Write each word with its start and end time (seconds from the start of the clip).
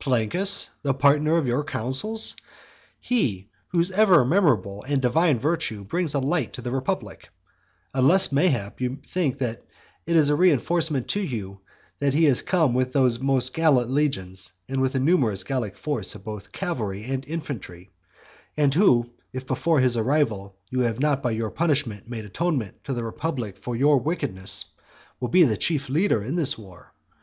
Plancus, 0.00 0.68
the 0.82 0.92
partner 0.92 1.38
of 1.38 1.46
your 1.46 1.64
counsels? 1.64 2.36
He, 3.00 3.48
whose 3.68 3.90
ever 3.90 4.22
memorable 4.22 4.82
and 4.82 5.00
divine 5.00 5.38
virtue 5.38 5.82
brings 5.82 6.12
a 6.12 6.18
light 6.18 6.52
to 6.52 6.60
the 6.60 6.70
republic: 6.70 7.30
(unless, 7.94 8.30
mayhap, 8.30 8.82
you 8.82 8.98
think 9.08 9.38
that 9.38 9.62
it 10.04 10.14
is 10.14 10.26
as 10.26 10.28
a 10.28 10.36
reinforcement 10.36 11.08
to 11.08 11.22
you 11.22 11.60
that 12.00 12.12
he 12.12 12.24
has 12.26 12.42
come 12.42 12.74
with 12.74 12.92
those 12.92 13.18
most 13.18 13.54
gallant 13.54 13.88
legions, 13.90 14.52
and 14.68 14.82
with 14.82 14.94
a 14.94 14.98
numerous 15.00 15.42
Gallic 15.42 15.78
force 15.78 16.14
of 16.14 16.22
both 16.22 16.52
cavalry 16.52 17.04
and 17.04 17.26
infantry); 17.26 17.90
and 18.58 18.74
who, 18.74 19.08
if 19.32 19.46
before 19.46 19.80
his 19.80 19.96
arrival 19.96 20.56
you 20.68 20.80
have 20.80 21.00
not 21.00 21.22
by 21.22 21.30
your 21.30 21.50
punishment 21.50 22.06
made 22.10 22.26
atonement 22.26 22.84
to 22.84 22.92
the 22.92 23.04
republic 23.04 23.56
for 23.56 23.74
your 23.74 23.98
wickedness, 23.98 24.66
will 25.18 25.28
be 25.28 25.46
chief 25.56 25.88
leader 25.88 26.22
in 26.22 26.36
this 26.36 26.58
war. 26.58 26.92